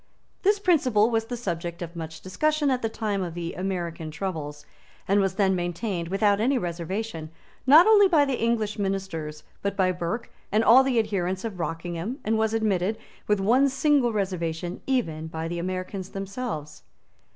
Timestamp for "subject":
1.37-1.83